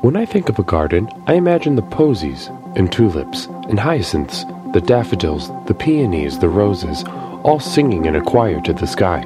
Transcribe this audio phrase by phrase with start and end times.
[0.00, 4.80] When I think of a garden, I imagine the posies and tulips and hyacinths, the
[4.80, 7.04] daffodils, the peonies, the roses,
[7.42, 9.24] all singing in a choir to the sky.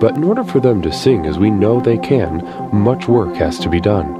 [0.00, 2.38] But in order for them to sing as we know they can,
[2.72, 4.18] much work has to be done.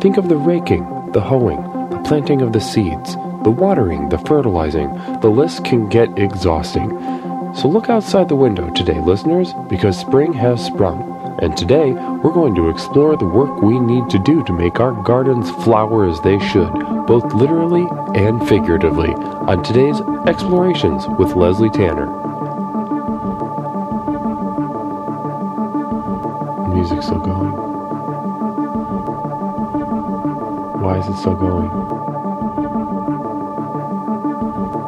[0.00, 4.92] Think of the raking, the hoeing, the planting of the seeds, the watering, the fertilizing.
[5.22, 6.90] The list can get exhausting.
[7.56, 11.11] So look outside the window today, listeners, because spring has sprung.
[11.42, 14.92] And today, we're going to explore the work we need to do to make our
[14.92, 16.72] gardens flower as they should,
[17.08, 22.06] both literally and figuratively, on today's Explorations with Leslie Tanner.
[26.62, 27.50] The music's still going.
[30.80, 31.70] Why is it still going?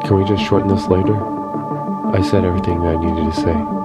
[0.03, 1.21] Can we just shorten this later?
[2.15, 3.75] I said everything that I needed to say.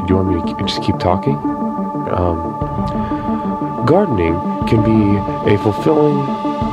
[0.00, 1.57] Do you want me to just keep talking?
[2.06, 4.34] Um, gardening
[4.68, 6.18] can be a fulfilling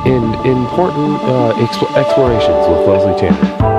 [0.06, 3.75] and important uh, exp- explorations with Leslie Tanner.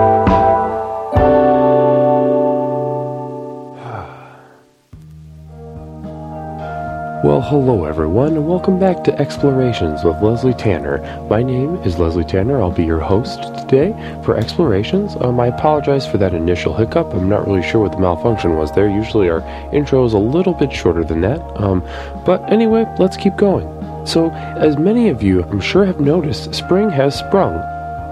[7.48, 10.98] Hello everyone, and welcome back to Explorations with Leslie Tanner.
[11.30, 12.62] My name is Leslie Tanner.
[12.62, 13.94] I'll be your host today
[14.26, 15.16] for Explorations.
[15.22, 17.14] Um, I apologize for that initial hiccup.
[17.14, 18.90] I'm not really sure what the malfunction was there.
[18.90, 19.40] Usually our
[19.73, 21.40] intro is a little bit shorter than that.
[21.56, 21.80] Um,
[22.25, 23.66] but anyway, let's keep going.
[24.06, 27.56] So, as many of you I'm sure have noticed, spring has sprung.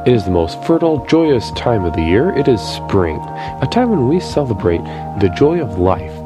[0.08, 2.30] It is the most fertile, joyous time of the year.
[2.38, 4.83] It is spring, a time when we celebrate
[5.19, 6.24] the joy of life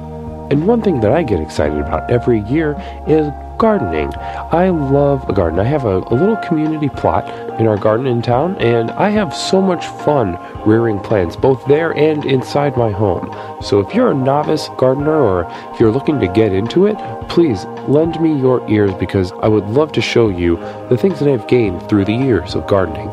[0.49, 2.75] and one thing that I get excited about every year
[3.07, 4.11] is gardening.
[4.15, 5.59] I love a garden.
[5.59, 7.27] I have a, a, little community plot
[7.59, 11.91] in our garden in town, and I have so much fun rearing plants, both there
[11.95, 13.29] and inside my home.
[13.61, 16.97] So if you're a novice gardener or if you're looking to get into it,
[17.27, 20.55] please lend me your ears because I would love to show you
[20.89, 23.09] the things that I've gained through the years of gardening.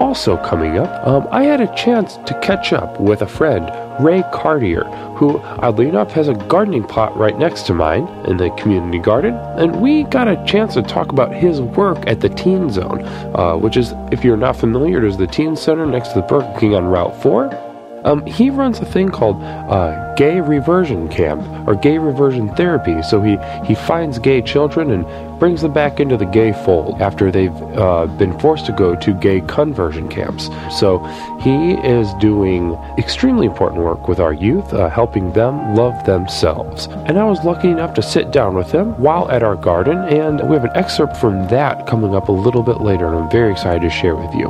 [0.00, 3.70] Also, coming up, um, I had a chance to catch up with a friend
[4.02, 4.84] Ray Cartier,
[5.14, 9.34] who, oddly enough, has a gardening plot right next to mine in the community garden.
[9.34, 13.02] And we got a chance to talk about his work at the Teen Zone,
[13.34, 16.22] uh, which is, if you're not familiar, it is the Teen Center next to the
[16.22, 17.69] Burger King on Route 4.
[18.04, 23.02] Um, he runs a thing called uh, Gay Reversion Camp or Gay Reversion Therapy.
[23.02, 27.30] So he, he finds gay children and brings them back into the gay fold after
[27.30, 30.48] they've uh, been forced to go to gay conversion camps.
[30.78, 30.98] So
[31.40, 36.88] he is doing extremely important work with our youth, uh, helping them love themselves.
[37.06, 40.46] And I was lucky enough to sit down with him while at our garden, and
[40.48, 43.52] we have an excerpt from that coming up a little bit later, and I'm very
[43.52, 44.48] excited to share with you.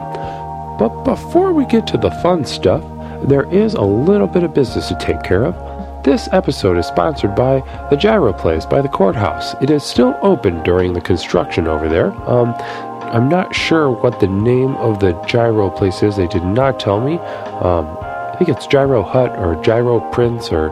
[0.79, 2.83] But before we get to the fun stuff,
[3.23, 5.55] there is a little bit of business to take care of.
[6.05, 7.61] This episode is sponsored by
[7.91, 9.55] the Gyro Place by the courthouse.
[9.63, 12.13] It is still open during the construction over there.
[12.29, 12.55] Um,
[13.13, 16.17] I'm not sure what the name of the Gyro Place is.
[16.17, 17.19] They did not tell me.
[17.61, 20.71] Um, I think it's Gyro Hut or Gyro Prince or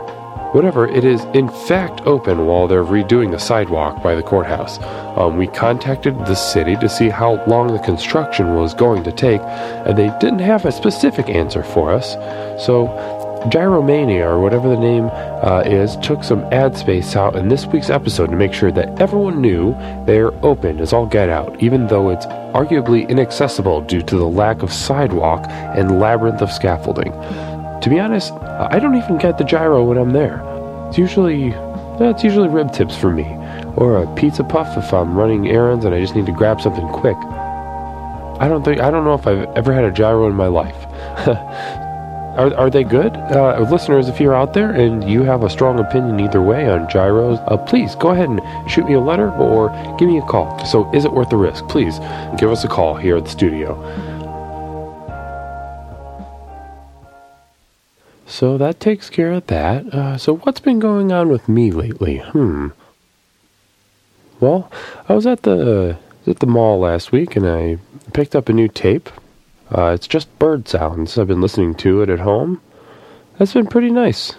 [0.53, 0.87] whatever.
[0.87, 4.79] It is in fact open while they're redoing the sidewalk by the courthouse.
[5.17, 9.41] Um, we contacted the city to see how long the construction was going to take,
[9.41, 12.13] and they didn't have a specific answer for us.
[12.63, 12.87] So,
[13.47, 17.89] Gyromania, or whatever the name uh, is, took some ad space out in this week's
[17.89, 19.73] episode to make sure that everyone knew
[20.05, 24.61] they're open as all get out, even though it's arguably inaccessible due to the lack
[24.61, 27.13] of sidewalk and labyrinth of scaffolding.
[27.81, 30.41] To be honest, I don't even get the gyro when I'm there.
[30.89, 31.51] It's usually
[31.99, 33.25] that's usually rib tips for me,
[33.75, 36.87] or a pizza puff if I'm running errands and I just need to grab something
[36.89, 37.17] quick.
[38.39, 40.75] I don't think I don't know if I've ever had a gyro in my life.
[42.37, 43.15] are, are they good?
[43.15, 46.89] Uh, listeners, if you're out there and you have a strong opinion either way on
[46.89, 49.69] gyros, uh, please go ahead and shoot me a letter or
[49.99, 50.57] give me a call.
[50.65, 51.67] So, is it worth the risk?
[51.67, 51.99] Please
[52.37, 53.75] give us a call here at the studio.
[58.29, 59.91] So that takes care of that.
[59.91, 62.19] Uh, so what's been going on with me lately?
[62.19, 62.67] Hmm.
[64.39, 64.71] Well,
[65.09, 67.79] I was at the uh, at the mall last week and I
[68.13, 69.09] picked up a new tape.
[69.75, 71.17] Uh, it's just bird sounds.
[71.17, 72.61] I've been listening to it at home.
[73.39, 74.33] That's been pretty nice.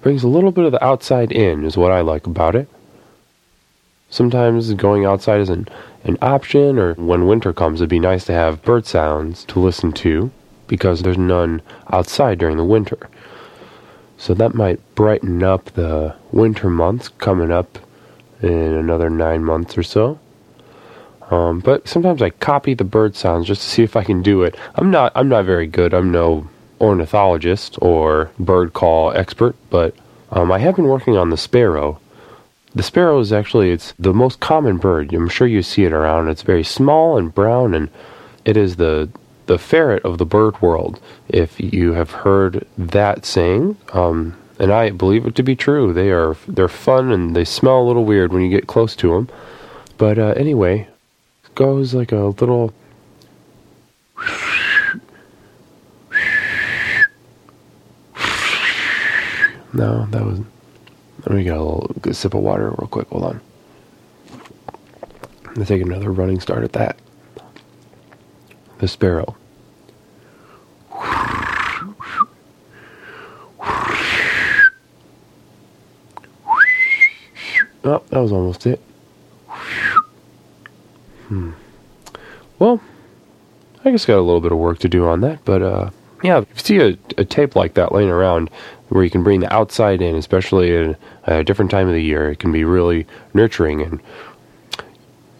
[0.00, 2.68] Brings a little bit of the outside in, is what I like about it.
[4.08, 5.70] Sometimes going outside isn't
[6.04, 9.92] an option, or when winter comes, it'd be nice to have bird sounds to listen
[9.92, 10.30] to
[10.72, 11.60] because there's none
[11.92, 13.08] outside during the winter.
[14.22, 17.76] So that might brighten up the winter months coming up
[18.40, 20.20] in another nine months or so.
[21.28, 24.44] Um, but sometimes I copy the bird sounds just to see if I can do
[24.44, 24.54] it.
[24.76, 25.92] I'm not I'm not very good.
[25.92, 26.48] I'm no
[26.80, 29.92] ornithologist or bird call expert, but
[30.30, 31.98] um, I have been working on the sparrow.
[32.76, 35.12] The sparrow is actually it's the most common bird.
[35.12, 36.28] I'm sure you see it around.
[36.28, 37.88] It's very small and brown, and
[38.44, 39.08] it is the
[39.46, 41.00] the ferret of the bird world.
[41.28, 46.10] If you have heard that saying, um, and I believe it to be true, they
[46.10, 49.28] are they're fun and they smell a little weird when you get close to them.
[49.98, 50.88] But uh, anyway,
[51.44, 52.72] it goes like a little.
[59.74, 60.40] No, that was.
[61.26, 63.08] Let me get a little sip of water real quick.
[63.08, 63.40] Hold on.
[65.46, 66.98] I'm gonna take another running start at that.
[68.82, 69.36] The sparrow.
[77.84, 78.80] Oh, that was almost it.
[81.28, 81.52] Hmm.
[82.58, 82.80] Well,
[83.84, 85.90] I guess got a little bit of work to do on that, but uh,
[86.24, 88.50] yeah, if you see a, a tape like that laying around
[88.88, 92.32] where you can bring the outside in, especially at a different time of the year,
[92.32, 94.00] it can be really nurturing and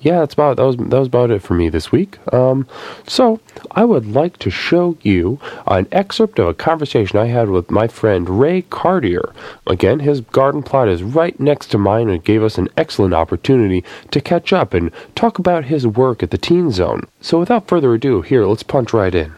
[0.03, 2.19] yeah, that's about that was that was about it for me this week.
[2.35, 2.67] Um,
[3.07, 3.41] so
[3.71, 5.39] I would like to show you
[5.69, 9.33] an excerpt of a conversation I had with my friend Ray Cartier.
[9.67, 13.85] Again, his garden plot is right next to mine and gave us an excellent opportunity
[14.11, 17.07] to catch up and talk about his work at the Teen Zone.
[17.21, 19.33] So without further ado, here let's punch right in.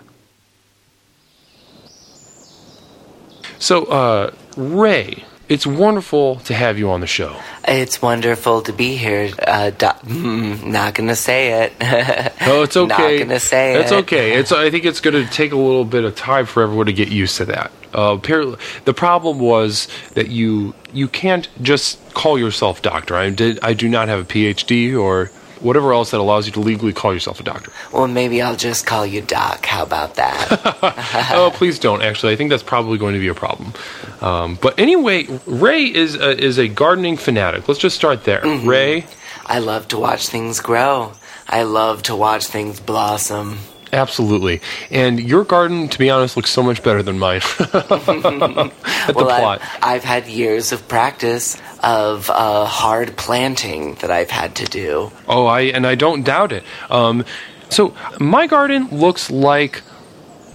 [3.59, 5.25] So, uh, Ray,
[5.55, 7.37] it's wonderful to have you on the show.
[7.67, 9.31] It's wonderful to be here.
[9.47, 11.73] Uh, do- mm, not gonna say it.
[12.47, 13.19] Oh, it's okay.
[13.19, 13.81] Not gonna say it.
[13.83, 14.35] It's okay.
[14.35, 14.53] It's.
[14.53, 17.09] I think it's going to take a little bit of time for everyone to get
[17.09, 17.71] used to that.
[17.95, 23.15] Uh, apparently, the problem was that you you can't just call yourself doctor.
[23.17, 23.59] I did.
[23.63, 25.31] I do not have a PhD or
[25.65, 27.73] whatever else that allows you to legally call yourself a doctor.
[27.93, 29.65] Well, maybe I'll just call you Doc.
[29.67, 31.31] How about that?
[31.33, 32.03] oh, please don't.
[32.03, 33.73] Actually, I think that's probably going to be a problem.
[34.21, 37.67] Um, but anyway, Ray is a, is a gardening fanatic.
[37.69, 38.43] Let's just start there.
[38.43, 38.69] Mm-hmm.
[38.69, 39.07] Ray,
[39.47, 41.13] I love to watch things grow.
[41.49, 43.59] I love to watch things blossom.
[43.93, 44.61] absolutely.
[44.91, 47.43] And your garden, to be honest, looks so much better than mine.
[47.61, 49.61] At well, the plot.
[49.63, 55.13] I've, I've had years of practice of uh, hard planting that I've had to do.
[55.29, 56.65] Oh, I and I don't doubt it.
[56.91, 57.25] Um,
[57.69, 59.83] so my garden looks like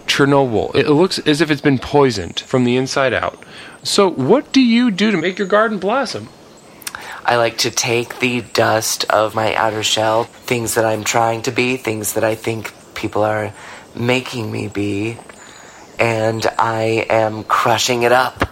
[0.07, 0.73] Chernobyl.
[0.75, 3.41] It looks as if it's been poisoned from the inside out.
[3.83, 6.29] So what do you do to make your garden blossom?
[7.23, 11.51] I like to take the dust of my outer shell, things that I'm trying to
[11.51, 13.53] be, things that I think people are
[13.95, 15.17] making me be,
[15.99, 18.48] and I am crushing it up.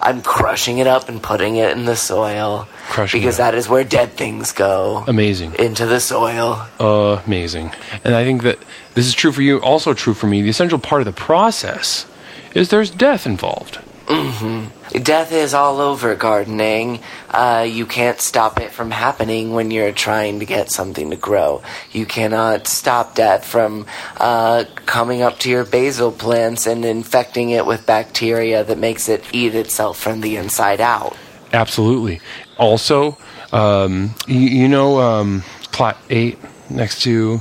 [0.00, 2.68] I'm crushing it up and putting it in the soil.
[2.88, 5.04] Crushing because it that is where dead things go.
[5.06, 5.54] Amazing.
[5.54, 6.66] Into the soil.
[6.78, 7.72] Oh amazing.
[8.04, 8.58] And I think that
[8.94, 10.42] this is true for you, also true for me.
[10.42, 12.06] The essential part of the process
[12.54, 13.78] is there's death involved.
[14.06, 17.00] Death is all over gardening.
[17.28, 21.62] Uh, you can't stop it from happening when you're trying to get something to grow.
[21.90, 23.86] You cannot stop death from
[24.18, 29.24] uh, coming up to your basil plants and infecting it with bacteria that makes it
[29.32, 31.16] eat itself from the inside out.
[31.52, 32.20] Absolutely.
[32.58, 33.18] Also,
[33.52, 35.42] um, you, you know, um,
[35.72, 36.38] plot eight
[36.70, 37.40] next to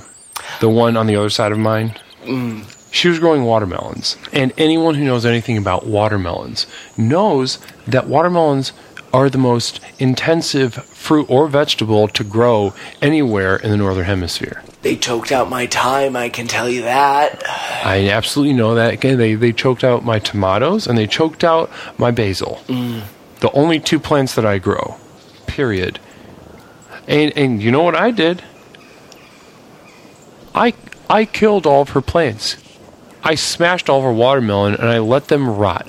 [0.61, 1.93] the one on the other side of mine.
[2.95, 6.65] She was growing watermelons, and anyone who knows anything about watermelons
[6.95, 8.71] knows that watermelons
[9.11, 14.63] are the most intensive fruit or vegetable to grow anywhere in the northern hemisphere.
[14.81, 17.43] They choked out my time, I can tell you that.
[17.83, 18.93] I absolutely know that.
[18.93, 22.61] Again, they, they choked out my tomatoes and they choked out my basil.
[22.67, 23.03] Mm.
[23.41, 24.95] The only two plants that I grow.
[25.47, 25.99] Period.
[27.09, 28.41] And and you know what I did?
[30.55, 30.73] I
[31.09, 32.55] I killed all of her plants.
[33.25, 35.87] I smashed all of her watermelon and I let them rot.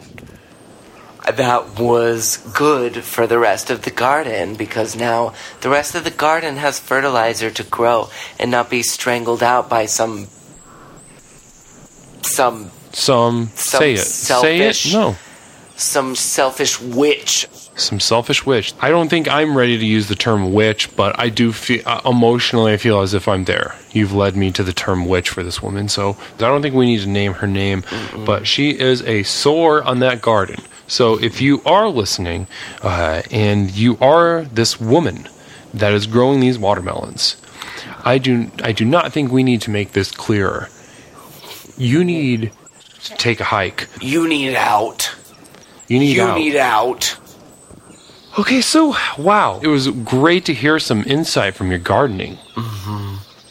[1.31, 6.11] That was good for the rest of the garden because now the rest of the
[6.11, 8.09] garden has fertilizer to grow
[8.41, 10.29] and not be strangled out by some
[12.23, 13.99] some Some, Some say it.
[13.99, 14.87] Say it.
[14.93, 15.17] No.
[15.77, 17.47] Some selfish witch.
[17.77, 18.73] Some selfish witch.
[18.81, 22.01] I don't think I'm ready to use the term witch, but I do feel uh,
[22.07, 22.73] emotionally.
[22.73, 23.75] I feel as if I'm there.
[23.93, 26.87] You've led me to the term witch for this woman, so I don't think we
[26.87, 27.85] need to name her name.
[28.25, 30.57] But she is a sore on that garden.
[30.89, 32.47] So if you are listening,
[32.83, 35.29] uh, and you are this woman
[35.75, 37.37] that is growing these watermelons,
[38.05, 38.51] I do.
[38.63, 40.69] I do not think we need to make this clearer.
[41.77, 42.53] You need
[43.03, 43.89] to take a hike.
[44.01, 45.16] You need out.
[45.89, 46.39] You need you out.
[46.39, 47.17] need out.
[48.39, 52.39] Okay, so wow, it was great to hear some insight from your gardening.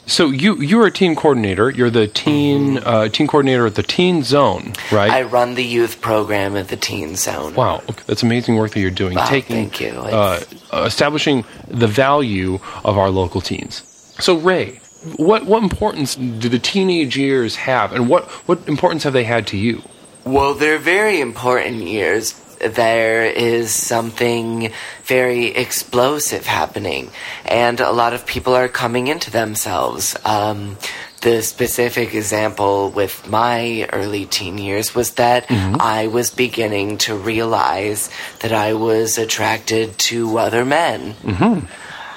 [0.08, 1.72] So you you are a teen coordinator.
[1.72, 5.10] You're the teen uh, teen coordinator at the Teen Zone, right?
[5.10, 7.56] I run the youth program at the Teen Zone.
[7.56, 9.18] wow, okay, that's amazing work that you're doing.
[9.18, 9.90] Oh, Taking thank you.
[9.98, 10.40] uh,
[10.72, 13.82] uh, establishing the value of our local teens.
[14.20, 14.80] So, Ray,
[15.16, 19.48] what what importance do the teenage years have, and what what importance have they had
[19.48, 19.82] to you?
[20.26, 22.34] Well, they're very important years.
[22.60, 24.72] There is something
[25.04, 27.12] very explosive happening,
[27.46, 30.16] and a lot of people are coming into themselves.
[30.26, 30.78] Um,
[31.22, 35.46] the specific example with my early teen years was that
[35.80, 41.14] I was beginning to realize that I was attracted to other men.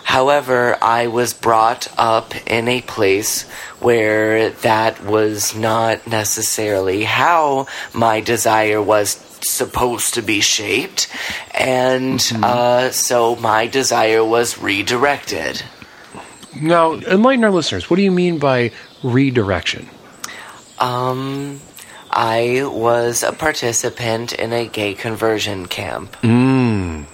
[0.09, 3.43] However, I was brought up in a place
[3.79, 9.11] where that was not necessarily how my desire was
[9.43, 11.09] supposed to be shaped,
[11.55, 15.63] and uh, so my desire was redirected.
[16.59, 17.91] Now, enlighten our listeners.
[17.91, 18.73] What do you mean by
[19.03, 19.91] redirection?
[20.79, 21.61] Um,
[22.11, 26.17] I was a participant in a gay conversion camp.
[26.23, 27.05] Mm.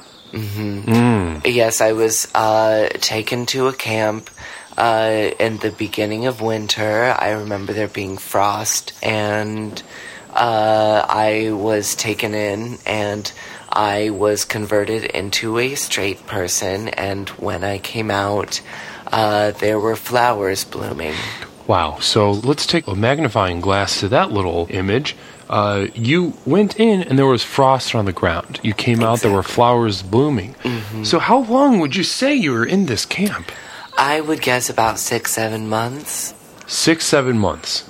[1.44, 4.30] Yes, I was uh, taken to a camp
[4.76, 7.14] uh, in the beginning of winter.
[7.18, 9.82] I remember there being frost, and
[10.30, 13.30] uh, I was taken in, and
[13.70, 16.88] I was converted into a straight person.
[16.88, 18.60] And when I came out,
[19.12, 21.14] uh, there were flowers blooming.
[21.66, 21.98] Wow.
[22.00, 25.16] So let's take a magnifying glass to that little image.
[25.54, 28.58] Uh, you went in and there was frost on the ground.
[28.64, 30.56] You came out, there were flowers blooming.
[31.04, 33.52] So, how long would you say you were in this camp?
[33.96, 36.34] I would guess about six, seven months.
[36.66, 37.88] Six, seven months.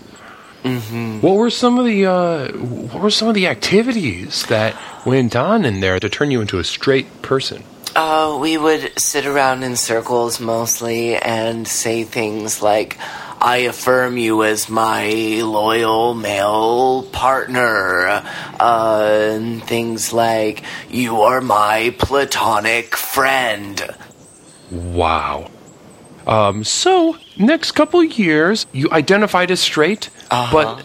[0.62, 1.23] Mm-hmm.
[1.23, 5.64] What were some of the uh, What were some of the activities that went on
[5.64, 7.64] in there to turn you into a straight person?
[7.97, 12.99] Uh, we would sit around in circles mostly and say things like,
[13.44, 15.10] I affirm you as my
[15.42, 18.24] loyal male partner.
[18.58, 23.94] Uh, and things like, you are my platonic friend.
[24.70, 25.50] Wow.
[26.26, 30.82] Um, so, next couple years, you identified as straight, but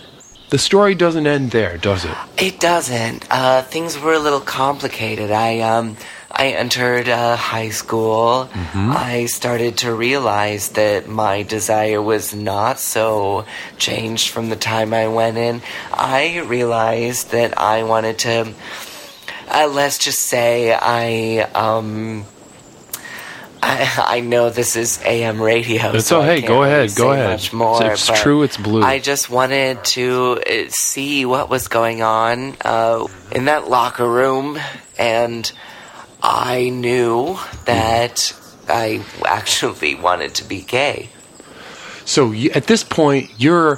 [0.49, 2.17] the story doesn't end there, does it?
[2.37, 3.25] It doesn't.
[3.31, 5.31] Uh, things were a little complicated.
[5.31, 5.95] I um,
[6.31, 8.49] I entered uh, high school.
[8.73, 13.45] I started to realize that my desire was not so
[13.77, 15.61] changed from the time I went in.
[15.91, 18.53] I realized that I wanted to.
[19.51, 22.25] Uh, let's just say I um.
[23.61, 25.91] I, I know this is AM radio.
[25.91, 26.95] It's so can't Go ahead.
[26.95, 27.31] Go ahead.
[27.31, 28.81] Much more, If it's true, it's blue.
[28.81, 34.57] I just wanted to uh, see what was going on uh, in that locker room,
[34.97, 35.51] and
[36.21, 38.35] I knew that
[38.67, 41.09] I actually wanted to be gay.
[42.05, 43.77] So you, at this point, you're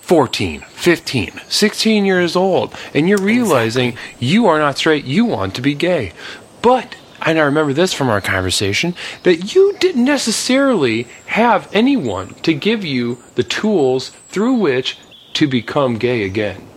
[0.00, 5.62] 14, 15, 16 years old, and you're realizing you are not straight, you want to
[5.62, 6.12] be gay.
[6.60, 12.52] But, and I remember this from our conversation, that you didn't necessarily have anyone to
[12.52, 14.98] give you the tools through which
[15.34, 16.71] to become gay again.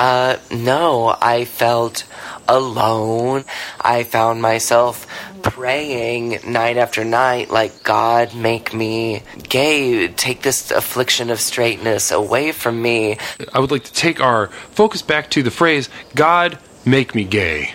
[0.00, 2.04] Uh, no, I felt
[2.48, 3.44] alone.
[3.78, 5.06] I found myself
[5.42, 10.08] praying night after night, like, God, make me gay.
[10.08, 13.18] Take this affliction of straightness away from me.
[13.52, 17.74] I would like to take our focus back to the phrase, God, make me gay.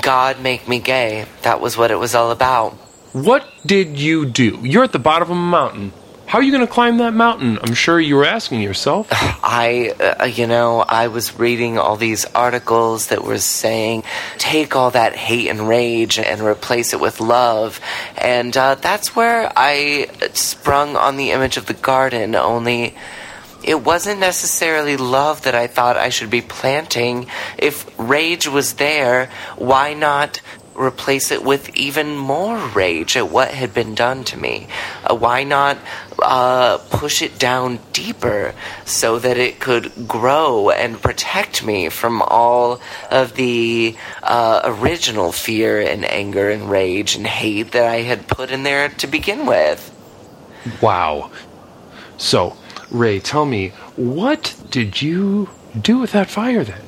[0.00, 1.26] God, make me gay.
[1.42, 2.74] That was what it was all about.
[3.12, 4.60] What did you do?
[4.62, 5.92] You're at the bottom of a mountain.
[6.36, 7.58] How are you going to climb that mountain?
[7.62, 9.08] I'm sure you were asking yourself.
[9.10, 14.02] I, uh, you know, I was reading all these articles that were saying,
[14.36, 17.80] take all that hate and rage and replace it with love.
[18.18, 22.94] And uh, that's where I sprung on the image of the garden, only
[23.64, 27.28] it wasn't necessarily love that I thought I should be planting.
[27.56, 30.42] If rage was there, why not
[30.78, 34.66] replace it with even more rage at what had been done to me?
[35.04, 35.78] Uh, why not
[36.22, 38.54] uh, push it down deeper
[38.84, 42.80] so that it could grow and protect me from all
[43.10, 48.50] of the uh, original fear and anger and rage and hate that I had put
[48.50, 49.92] in there to begin with?
[50.80, 51.30] Wow.
[52.16, 52.56] So,
[52.90, 56.85] Ray, tell me, what did you do with that fire then?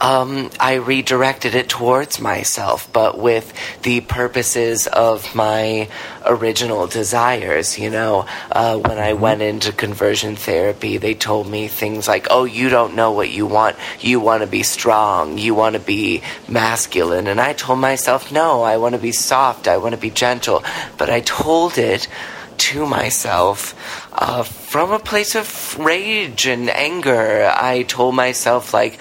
[0.00, 3.52] Um, I redirected it towards myself, but with
[3.82, 5.88] the purposes of my
[6.24, 7.78] original desires.
[7.78, 12.44] You know, uh, when I went into conversion therapy, they told me things like, oh,
[12.44, 13.76] you don't know what you want.
[14.00, 15.38] You want to be strong.
[15.38, 17.26] You want to be masculine.
[17.26, 19.68] And I told myself, no, I want to be soft.
[19.68, 20.64] I want to be gentle.
[20.96, 22.08] But I told it
[22.58, 23.74] to myself
[24.12, 27.52] uh, from a place of rage and anger.
[27.52, 29.00] I told myself, like,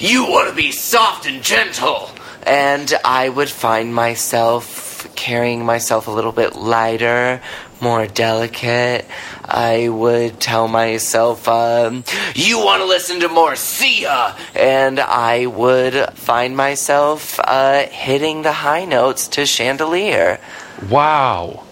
[0.00, 2.10] you want to be soft and gentle.
[2.46, 7.42] and I would find myself carrying myself a little bit lighter,
[7.80, 9.04] more delicate.
[9.44, 16.10] I would tell myself, um, "You want to listen to more Sia," and I would
[16.14, 20.38] find myself uh, hitting the high notes to Chandelier.
[20.88, 21.65] Wow.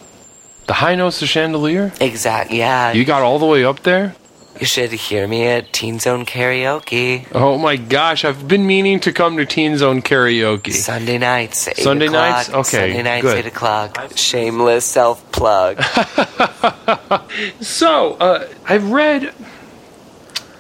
[0.67, 1.93] The high notes to Chandelier?
[2.01, 2.59] Exactly.
[2.59, 2.93] Yeah.
[2.93, 4.15] You got all the way up there?
[4.61, 7.27] You should hear me at Teen Zone Karaoke.
[7.35, 10.71] Oh my gosh, I've been meaning to come to Teen Zone Karaoke.
[10.71, 12.31] Sunday nights, 8 Sunday o'clock.
[12.37, 12.51] nights?
[12.51, 13.37] Okay, Sunday nights, good.
[13.39, 14.13] 8 o'clock.
[14.17, 15.83] Shameless self plug.
[17.61, 19.33] So, uh, I've read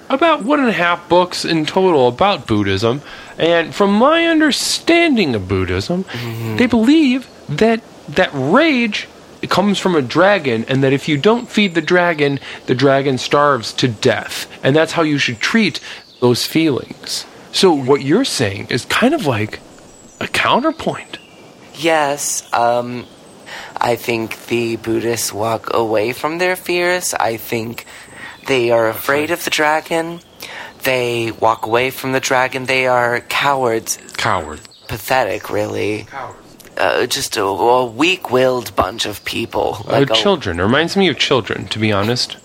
[0.08, 3.00] about one and a half books in total about Buddhism,
[3.38, 6.04] and from my understanding of Buddhism,
[6.56, 9.06] they believe that that rage
[9.50, 13.72] comes from a dragon, and that if you don't feed the dragon, the dragon starves
[13.74, 15.80] to death, and that's how you should treat
[16.20, 17.26] those feelings.
[17.52, 19.60] So, what you're saying is kind of like
[20.20, 21.18] a counterpoint.
[21.76, 23.06] yes, um,
[23.76, 27.14] I think the Buddhists walk away from their fears.
[27.14, 27.84] I think
[28.46, 30.20] they are afraid of the dragon.
[30.82, 32.66] They walk away from the dragon.
[32.66, 33.98] They are cowards.
[34.16, 34.60] Coward.
[34.88, 36.06] Pathetic, really.
[36.76, 39.78] Uh, just a, a weak-willed bunch of people.
[39.86, 40.58] Uh, Like a- children.
[40.58, 42.36] It reminds me of children, to be honest.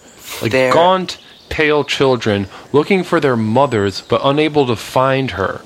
[0.41, 1.17] Like gaunt,
[1.49, 5.61] pale children looking for their mothers but unable to find her.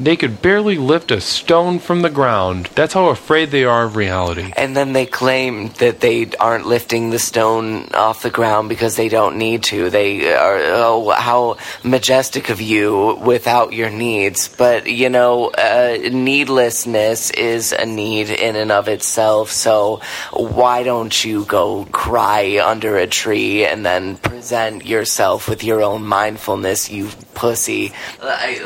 [0.00, 2.70] They could barely lift a stone from the ground.
[2.74, 4.50] That's how afraid they are of reality.
[4.56, 9.10] And then they claim that they aren't lifting the stone off the ground because they
[9.10, 9.90] don't need to.
[9.90, 14.48] They are, oh, how majestic of you without your needs.
[14.48, 19.50] But, you know, uh, needlessness is a need in and of itself.
[19.50, 20.00] So
[20.32, 26.04] why don't you go cry under a tree and then present yourself with your own
[26.04, 27.92] mindfulness, you pussy?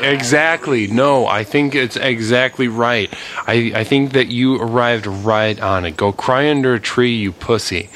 [0.01, 0.87] Exactly.
[0.87, 3.13] No, I think it's exactly right.
[3.47, 5.97] I, I think that you arrived right on it.
[5.97, 7.89] Go cry under a tree, you pussy.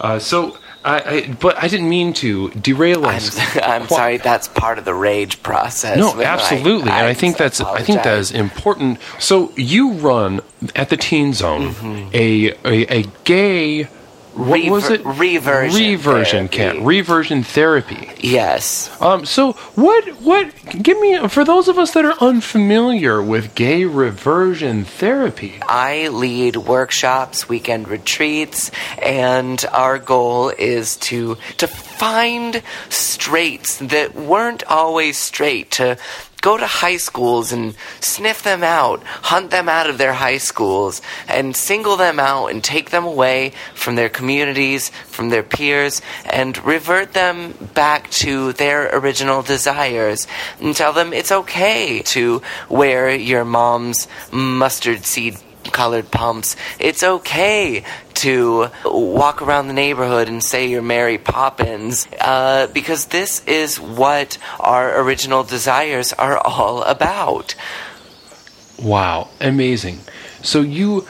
[0.00, 3.22] Uh, so, I, I, but I didn't mean to derail I'm.
[3.62, 5.96] I'm Qua- sorry, that's part of the rage process.
[5.96, 8.98] No, but I- absolutely, and I think that's I think that is important.
[9.20, 10.40] So you run
[10.74, 11.74] at the Teen Zone
[12.12, 13.88] a, a a gay
[14.34, 16.76] what was it reversion reversion therapy.
[16.76, 18.08] camp reversion therapy.
[18.18, 18.90] Yes.
[19.00, 23.84] Um, so what what give me for those of us that are unfamiliar with gay
[23.84, 25.58] reversion therapy.
[25.62, 28.70] I lead workshops, weekend retreats,
[29.02, 35.98] and our goal is to to find straights that weren't always straight, to
[36.42, 41.00] go to high schools and sniff them out, hunt them out of their high schools,
[41.26, 46.62] and single them out and take them away from their communities, from their peers, and
[46.64, 50.26] revert them back to their original desires
[50.60, 55.38] and tell them it's okay to wear your mom's mustard seed
[55.70, 56.56] colored pumps.
[56.80, 57.84] It's okay
[58.22, 64.38] to walk around the neighborhood and say you're Mary Poppins uh, because this is what
[64.60, 67.56] our original desires are all about.
[68.80, 69.98] Wow, amazing.
[70.42, 71.06] So you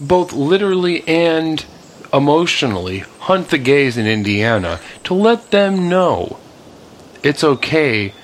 [0.00, 1.64] both literally and
[2.10, 6.38] emotionally hunt the gays in Indiana to let them know
[7.22, 8.14] it's okay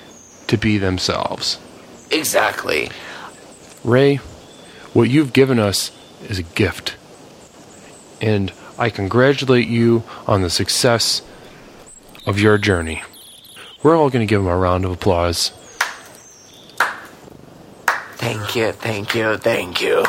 [0.47, 1.59] to be themselves.
[2.09, 2.89] Exactly.
[3.83, 4.15] Ray,
[4.93, 5.91] what you've given us
[6.27, 6.96] is a gift.
[8.21, 11.21] And I congratulate you on the success
[12.25, 13.03] of your journey.
[13.83, 15.51] We're all going to give him a round of applause.
[18.17, 20.03] Thank you, thank you, thank you.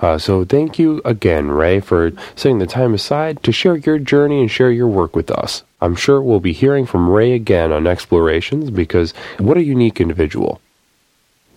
[0.00, 4.40] Uh, so thank you again, Ray, for setting the time aside to share your journey
[4.40, 5.64] and share your work with us.
[5.80, 10.60] I'm sure we'll be hearing from Ray again on Explorations because what a unique individual.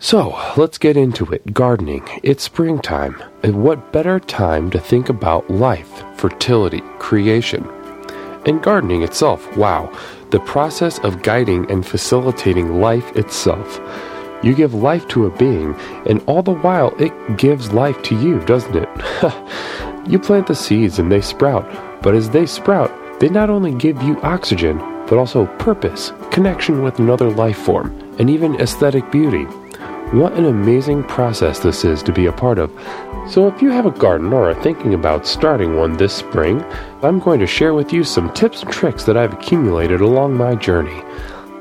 [0.02, 1.54] So, let's get into it.
[1.54, 2.08] Gardening.
[2.24, 3.22] It's springtime.
[3.44, 7.70] And what better time to think about life, fertility, creation?
[8.46, 9.92] And gardening itself, wow,
[10.30, 13.82] the process of guiding and facilitating life itself.
[14.42, 18.40] You give life to a being, and all the while it gives life to you,
[18.46, 18.90] doesn't it?
[20.10, 21.70] you plant the seeds and they sprout,
[22.02, 27.00] but as they sprout, they not only give you oxygen, but also purpose, connection with
[27.00, 29.46] another life form, and even aesthetic beauty.
[30.12, 32.72] What an amazing process this is to be a part of.
[33.30, 36.65] So, if you have a garden or are thinking about starting one this spring,
[37.04, 40.56] I'm going to share with you some tips and tricks that I've accumulated along my
[40.56, 41.04] journey.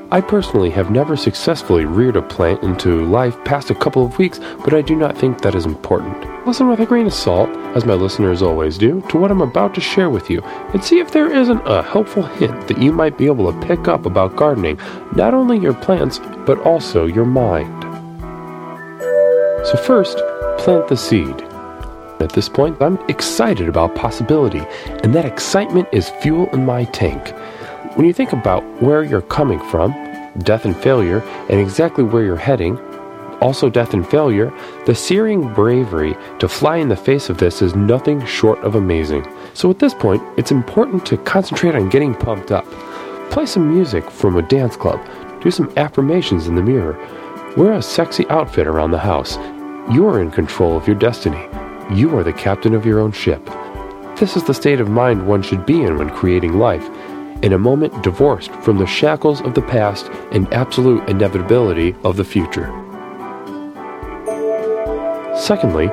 [0.09, 4.39] I personally have never successfully reared a plant into life past a couple of weeks,
[4.65, 6.17] but I do not think that is important.
[6.47, 9.75] Listen with a grain of salt, as my listeners always do, to what I'm about
[9.75, 10.41] to share with you,
[10.73, 13.87] and see if there isn't a helpful hint that you might be able to pick
[13.87, 14.79] up about gardening,
[15.15, 17.78] not only your plants, but also your mind.
[19.69, 20.17] So, first,
[20.57, 21.43] plant the seed.
[22.19, 24.63] At this point, I'm excited about possibility,
[25.03, 27.29] and that excitement is fuel in my tank.
[27.95, 29.93] When you think about where you're coming from,
[30.39, 31.19] death and failure,
[31.51, 32.79] and exactly where you're heading,
[33.41, 34.51] also death and failure,
[34.87, 39.23] the searing bravery to fly in the face of this is nothing short of amazing.
[39.53, 42.65] So at this point, it's important to concentrate on getting pumped up.
[43.29, 44.99] Play some music from a dance club,
[45.41, 46.97] do some affirmations in the mirror,
[47.55, 49.37] wear a sexy outfit around the house.
[49.91, 51.47] You're in control of your destiny.
[51.91, 53.43] You are the captain of your own ship.
[54.17, 56.87] This is the state of mind one should be in when creating life
[57.41, 62.23] in a moment divorced from the shackles of the past and absolute inevitability of the
[62.23, 62.67] future.
[65.35, 65.87] Secondly,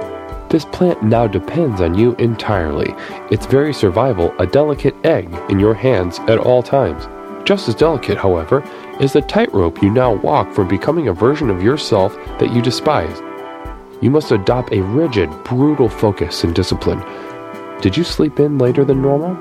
[0.51, 2.95] this plant now depends on you entirely.
[3.31, 7.09] Its very survival a delicate egg in your hands at all times.
[7.47, 8.63] Just as delicate, however,
[9.01, 13.23] is the tightrope you now walk from becoming a version of yourself that you despise.
[14.03, 17.03] You must adopt a rigid, brutal focus and discipline.
[17.81, 19.35] Did you sleep in later than normal?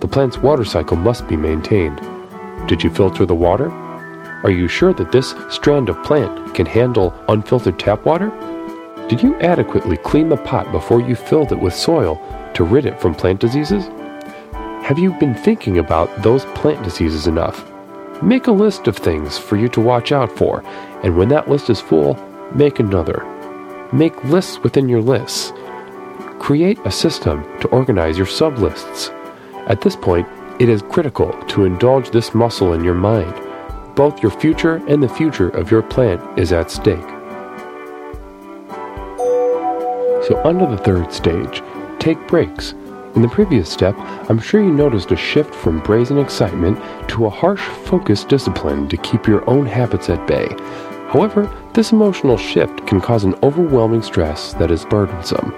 [0.00, 2.00] The plant's water cycle must be maintained.
[2.66, 3.70] Did you filter the water?
[4.42, 8.30] Are you sure that this strand of plant can handle unfiltered tap water?
[9.08, 12.18] Did you adequately clean the pot before you filled it with soil
[12.54, 13.84] to rid it from plant diseases?
[14.82, 17.70] Have you been thinking about those plant diseases enough?
[18.22, 20.62] Make a list of things for you to watch out for,
[21.02, 22.14] and when that list is full,
[22.54, 23.26] make another.
[23.92, 25.52] Make lists within your lists.
[26.38, 29.10] Create a system to organize your sublists.
[29.68, 30.28] At this point,
[30.60, 33.34] it is critical to indulge this muscle in your mind.
[33.96, 37.00] Both your future and the future of your plant is at stake.
[40.28, 41.60] So, under the third stage,
[41.98, 42.74] take breaks.
[43.16, 43.96] In the previous step,
[44.30, 48.96] I'm sure you noticed a shift from brazen excitement to a harsh, focused discipline to
[48.98, 50.46] keep your own habits at bay.
[51.10, 55.52] However, this emotional shift can cause an overwhelming stress that is burdensome.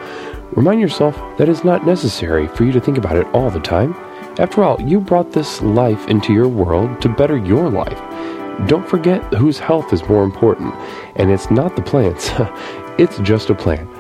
[0.53, 3.95] Remind yourself that it's not necessary for you to think about it all the time.
[4.39, 7.99] After all, you brought this life into your world to better your life.
[8.67, 10.75] Don't forget whose health is more important,
[11.17, 12.31] and it's not the plant's,
[12.99, 13.91] it's just a plant.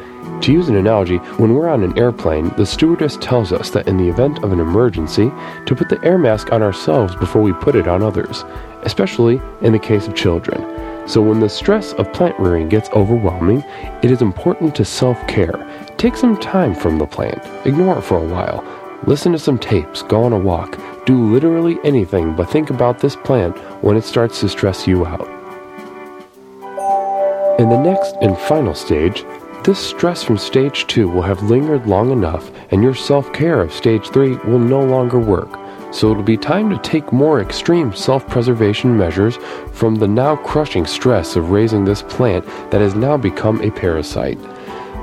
[0.44, 3.98] To use an analogy, when we're on an airplane, the stewardess tells us that in
[3.98, 5.30] the event of an emergency,
[5.66, 8.42] to put the air mask on ourselves before we put it on others,
[8.84, 10.91] especially in the case of children.
[11.04, 13.64] So, when the stress of plant rearing gets overwhelming,
[14.02, 15.68] it is important to self care.
[15.96, 18.64] Take some time from the plant, ignore it for a while,
[19.06, 23.16] listen to some tapes, go on a walk, do literally anything but think about this
[23.16, 25.28] plant when it starts to stress you out.
[27.58, 29.24] In the next and final stage,
[29.64, 33.72] this stress from stage 2 will have lingered long enough, and your self care of
[33.72, 35.61] stage 3 will no longer work
[35.92, 39.36] so it'll be time to take more extreme self preservation measures
[39.72, 44.38] from the now crushing stress of raising this plant that has now become a parasite.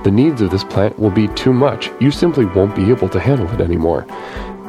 [0.04, 1.92] The needs of this plant will be too much.
[2.00, 4.06] You simply won't be able to handle it anymore.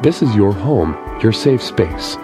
[0.01, 2.17] This is your home, your safe space.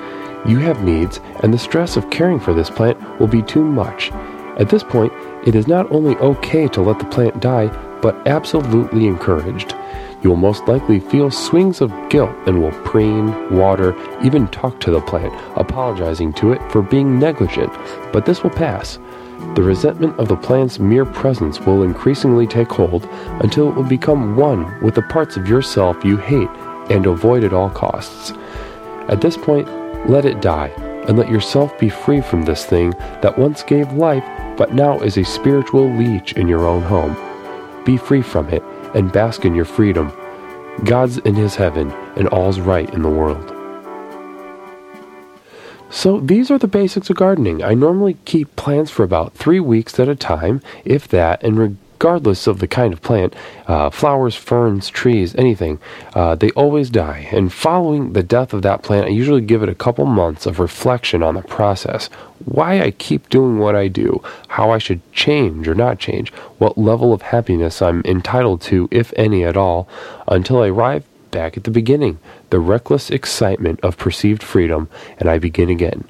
[0.45, 4.11] You have needs, and the stress of caring for this plant will be too much.
[4.57, 5.13] At this point,
[5.45, 7.67] it is not only okay to let the plant die,
[8.01, 9.73] but absolutely encouraged.
[10.23, 14.91] You will most likely feel swings of guilt and will preen, water, even talk to
[14.91, 17.71] the plant, apologizing to it for being negligent,
[18.11, 18.97] but this will pass.
[19.55, 23.05] The resentment of the plant's mere presence will increasingly take hold
[23.41, 26.49] until it will become one with the parts of yourself you hate
[26.89, 28.31] and avoid at all costs.
[29.09, 29.67] At this point,
[30.09, 30.69] let it die
[31.07, 34.23] and let yourself be free from this thing that once gave life
[34.57, 37.15] but now is a spiritual leech in your own home.
[37.85, 40.11] Be free from it and bask in your freedom.
[40.83, 43.53] God's in his heaven, and all's right in the world.
[45.89, 47.63] So, these are the basics of gardening.
[47.63, 52.45] I normally keep plants for about three weeks at a time, if that, and regardless
[52.45, 53.33] of the kind of plant,
[53.65, 55.79] uh, flowers, ferns, trees, anything,
[56.13, 57.27] uh, they always die.
[57.31, 60.59] And following the death of that plant, I usually give it a couple months of
[60.59, 62.07] reflection on the process,
[62.45, 66.77] why I keep doing what I do, how I should change or not change, what
[66.77, 69.89] level of happiness I'm entitled to, if any at all,
[70.27, 72.19] until I arrive back at the beginning,
[72.51, 74.87] the reckless excitement of perceived freedom,
[75.19, 76.03] and I begin again.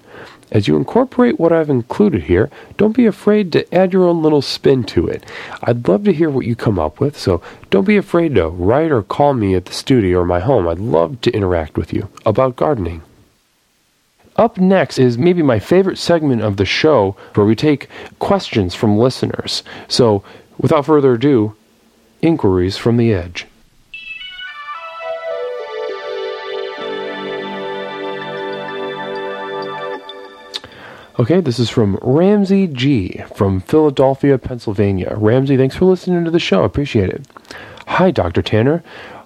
[0.49, 4.41] As you incorporate what I've included here, don't be afraid to add your own little
[4.41, 5.25] spin to it.
[5.61, 8.91] I'd love to hear what you come up with, so don't be afraid to write
[8.91, 10.67] or call me at the studio or my home.
[10.67, 13.01] I'd love to interact with you about gardening.
[14.37, 18.97] Up next is maybe my favorite segment of the show where we take questions from
[18.97, 19.63] listeners.
[19.87, 20.23] So,
[20.57, 21.55] without further ado,
[22.21, 23.47] Inquiries from the Edge.
[31.19, 35.15] Okay, this is from Ramsey G from Philadelphia, Pennsylvania.
[35.17, 36.63] Ramsey, thanks for listening to the show.
[36.63, 37.25] Appreciate it.
[37.87, 38.43] Hi, Dr.
[38.43, 38.83] Tanner.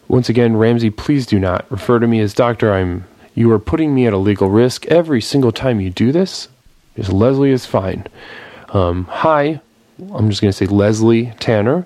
[0.08, 2.72] Once again, Ramsey, please do not refer to me as doctor.
[2.72, 6.48] I'm you are putting me at a legal risk every single time you do this.
[6.96, 8.08] Just Leslie is fine.
[8.70, 9.60] Um, hi,
[10.14, 11.86] I'm just going to say Leslie Tanner.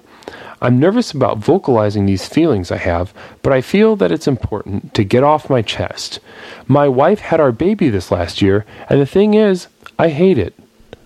[0.61, 5.03] I'm nervous about vocalizing these feelings I have, but I feel that it's important to
[5.03, 6.19] get off my chest.
[6.67, 10.53] My wife had our baby this last year, and the thing is, I hate it.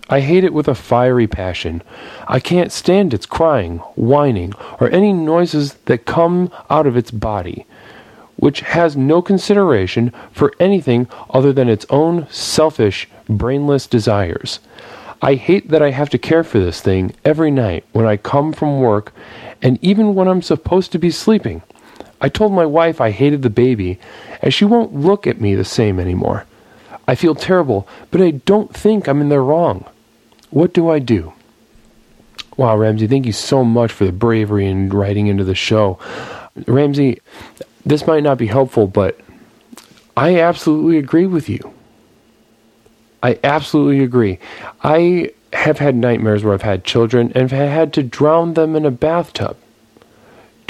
[0.08, 1.82] I hate it with a fiery passion.
[2.26, 7.64] I can't stand its crying, whining, or any noises that come out of its body,
[8.34, 14.58] which has no consideration for anything other than its own selfish, brainless desires.
[15.22, 18.52] I hate that I have to care for this thing every night when I come
[18.52, 19.12] from work
[19.62, 21.62] and even when I'm supposed to be sleeping.
[22.20, 24.00] I told my wife I hated the baby,
[24.42, 26.46] and she won't look at me the same anymore.
[27.10, 29.84] I feel terrible, but I don't think I'm in the wrong.
[30.50, 31.32] What do I do?
[32.56, 35.98] Wow, Ramsey, thank you so much for the bravery in writing into the show.
[36.68, 37.20] Ramsey,
[37.84, 39.18] this might not be helpful, but
[40.16, 41.74] I absolutely agree with you.
[43.24, 44.38] I absolutely agree.
[44.84, 48.86] I have had nightmares where I've had children and have had to drown them in
[48.86, 49.56] a bathtub.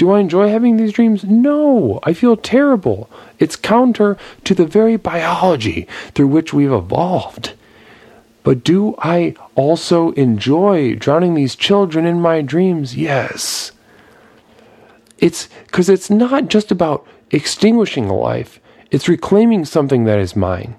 [0.01, 1.23] Do I enjoy having these dreams?
[1.23, 3.07] No, I feel terrible.
[3.37, 7.53] It's counter to the very biology through which we've evolved.
[8.41, 12.97] But do I also enjoy drowning these children in my dreams?
[12.97, 13.73] Yes.
[15.19, 18.59] It's because it's not just about extinguishing a life,
[18.89, 20.73] it's reclaiming something that is mine.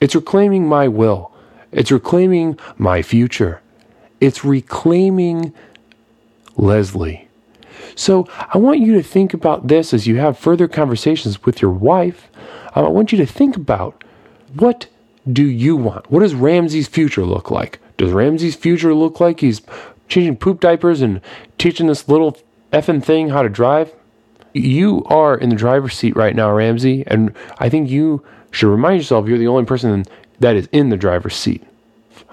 [0.00, 1.30] It's reclaiming my will.
[1.70, 3.60] It's reclaiming my future.
[4.20, 5.54] It's reclaiming
[6.56, 7.25] Leslie.
[7.96, 11.70] So I want you to think about this as you have further conversations with your
[11.70, 12.28] wife.
[12.74, 14.04] Um, I want you to think about
[14.54, 14.86] what
[15.32, 16.08] do you want?
[16.10, 17.80] What does Ramsey's future look like?
[17.96, 19.62] Does Ramsey's future look like he's
[20.08, 21.22] changing poop diapers and
[21.56, 22.38] teaching this little
[22.72, 23.92] effing thing how to drive?
[24.52, 28.98] You are in the driver's seat right now, Ramsey, and I think you should remind
[28.98, 30.04] yourself you're the only person
[30.40, 31.64] that is in the driver's seat.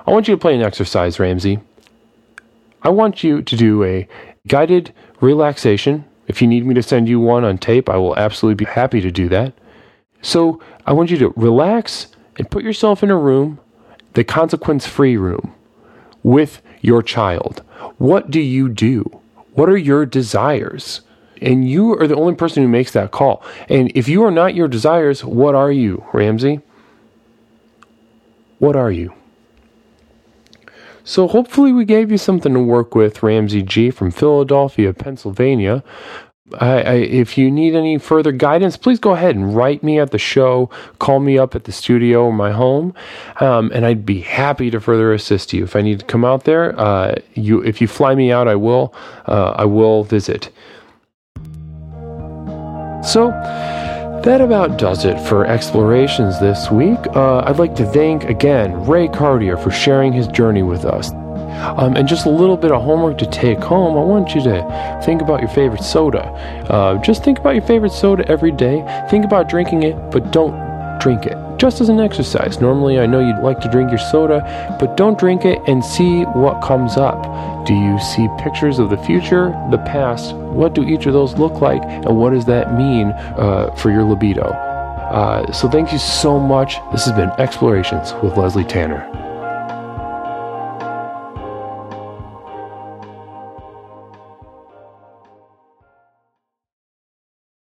[0.05, 1.59] I want you to play an exercise, Ramsey.
[2.81, 4.07] I want you to do a
[4.47, 6.05] guided relaxation.
[6.27, 9.01] If you need me to send you one on tape, I will absolutely be happy
[9.01, 9.53] to do that.
[10.21, 12.07] So I want you to relax
[12.37, 13.59] and put yourself in a room,
[14.13, 15.53] the consequence free room,
[16.21, 17.61] with your child.
[17.97, 19.19] What do you do?
[19.53, 21.01] What are your desires?
[21.41, 23.43] And you are the only person who makes that call.
[23.67, 26.61] And if you are not your desires, what are you, Ramsey?
[28.59, 29.13] What are you?
[31.03, 35.83] So hopefully we gave you something to work with, Ramsey G from Philadelphia, Pennsylvania.
[36.59, 40.11] I, I, if you need any further guidance, please go ahead and write me at
[40.11, 40.69] the show.
[40.99, 42.93] Call me up at the studio or my home,
[43.39, 45.63] um, and I'd be happy to further assist you.
[45.63, 48.55] If I need to come out there, uh, you if you fly me out, I
[48.55, 48.93] will.
[49.25, 50.49] Uh, I will visit.
[53.03, 53.31] So
[54.23, 56.99] that about does it for explorations this week.
[57.13, 61.11] Uh, I'd like to thank again Ray Cartier for sharing his journey with us.
[61.11, 63.97] Um, and just a little bit of homework to take home.
[63.97, 66.23] I want you to think about your favorite soda.
[66.69, 69.05] Uh, just think about your favorite soda every day.
[69.09, 70.53] Think about drinking it, but don't
[70.99, 71.42] drink it.
[71.63, 72.59] Just as an exercise.
[72.59, 76.23] Normally, I know you'd like to drink your soda, but don't drink it and see
[76.23, 77.65] what comes up.
[77.65, 80.35] Do you see pictures of the future, the past?
[80.35, 84.03] What do each of those look like, and what does that mean uh, for your
[84.03, 84.43] libido?
[84.43, 86.75] Uh, so, thank you so much.
[86.91, 89.22] This has been Explorations with Leslie Tanner.